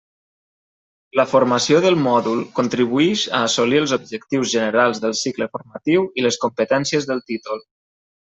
[1.19, 6.41] La formació del mòdul contribuïx a assolir els objectius generals del cicle formatiu i les
[6.47, 7.63] competències del títol.